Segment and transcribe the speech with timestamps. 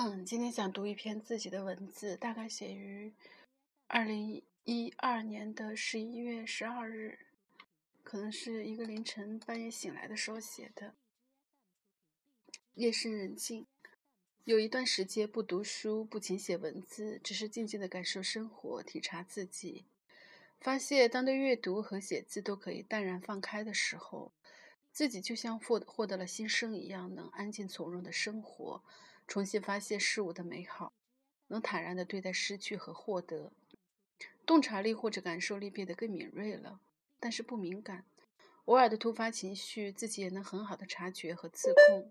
[0.00, 3.12] 嗯，今天想读一篇自己的文字，大概写于
[3.88, 7.18] 二零一二年的十一月十二日，
[8.04, 10.94] 可能是一个凌晨半夜醒来的时候写的。
[12.74, 13.66] 夜深人静，
[14.44, 19.84] 有一段时间不读书，不勤写文字，只是静静的感受生活，体察自己。
[20.60, 24.30] 发现当对阅读和写字都可以淡然放开的时候，
[24.92, 28.84] 自己就像获获得了新生一样，能安静从容的生活。
[29.28, 30.94] 重新发现事物的美好，
[31.48, 33.52] 能坦然地对待失去和获得，
[34.46, 36.80] 洞察力或者感受力变得更敏锐了，
[37.20, 38.06] 但是不敏感。
[38.64, 42.10] 偶尔的突发情绪，自己也能很好的察觉和自控。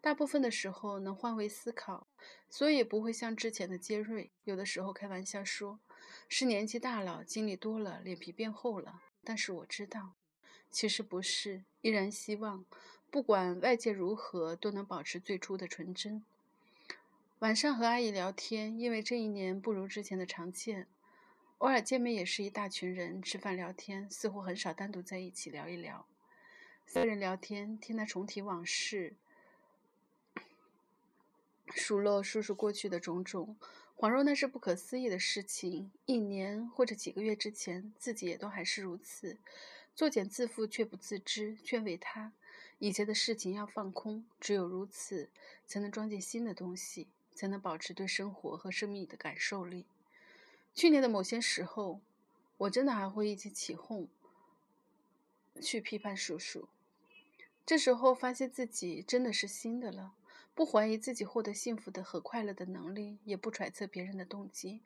[0.00, 2.06] 大部分的时候能换位思考，
[2.48, 4.30] 所以不会像之前的尖锐。
[4.44, 5.80] 有的时候开玩笑说，
[6.28, 9.02] 是年纪大了，经历多了，脸皮变厚了。
[9.24, 10.14] 但是我知道，
[10.70, 11.64] 其实不是。
[11.80, 12.64] 依然希望，
[13.10, 16.24] 不管外界如何，都能保持最初的纯真。
[17.42, 20.86] 晚上和阿姨聊天，因为这一年不如之前的常见，
[21.58, 26.06] 偶尔见面也是一大群人吃饭聊天，似乎很少单独在一起聊一聊。
[26.86, 29.16] 三人聊天，听他重提往事，
[31.74, 33.56] 数落叔叔过去的种种，
[33.96, 35.90] 恍若那是不可思议的事情。
[36.06, 39.36] 一年或者几个月之前，自己也都还是如此，
[39.96, 42.32] 作茧自缚却不自知，却为他
[42.78, 45.28] 以前的事情要放空，只有如此，
[45.66, 47.08] 才能装进新的东西。
[47.34, 49.86] 才能保持对生活和生命的感受力。
[50.74, 52.00] 去年的某些时候，
[52.58, 54.08] 我真的还会一起起哄，
[55.60, 56.68] 去批判叔叔。
[57.64, 60.14] 这时候发现自己真的是新的了，
[60.54, 64.80] 不怀疑自己获得幸福的和快乐的能力，也不揣测别人的动机，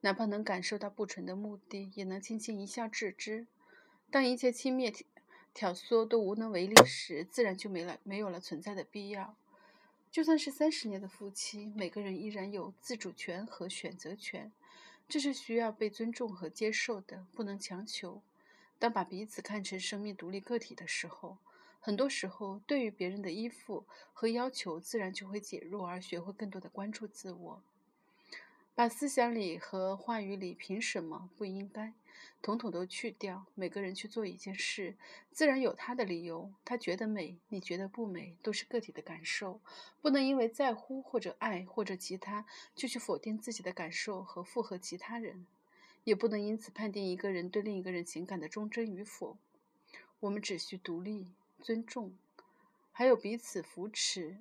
[0.00, 3.46] 哪怕能感受到不纯的目的，也能轻轻一笑置之。
[4.10, 5.04] 当一切轻蔑
[5.54, 9.36] 挑唆都无能为力时，自然就没了没有了存在的必要。
[10.10, 14.50] 就算是三十年的夫妻，每个人依然有自主权和选择权，
[15.08, 18.22] 这是需要被尊重和接受的，不能强求。
[18.78, 21.36] 当把彼此看成生命独立个体的时候，
[21.78, 27.62] 很多时候对于别人的依附和要求自然就会减弱，而学会更多的关注自我。
[28.78, 31.94] 把思想里和话语里“凭什么”“不应该”
[32.40, 33.44] 统统都去掉。
[33.56, 34.94] 每个人去做一件事，
[35.32, 36.52] 自然有他的理由。
[36.64, 39.60] 他觉得美，你觉得不美，都是个体的感受，
[40.00, 42.46] 不能因为在乎或者爱或者其他，
[42.76, 45.44] 就去否定自己的感受和附和其他人，
[46.04, 49.36] 也不能因此判定一个人对另一个人情感的忠贞与否。
[50.20, 52.12] 我们只需独立、尊重，
[52.92, 54.36] 还有彼此扶持。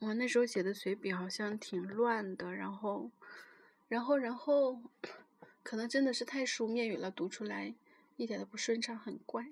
[0.00, 3.10] 我那时候写的随笔好像挺乱的，然后，
[3.86, 4.80] 然后，然后，
[5.62, 7.74] 可能真的是太书面语了，读出来
[8.16, 9.46] 一点都不顺畅，很怪。